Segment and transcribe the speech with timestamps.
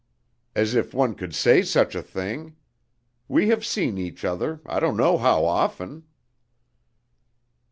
[0.55, 2.55] "As if one could say such a thing!
[3.27, 6.05] We have seen each other I don't know how often!"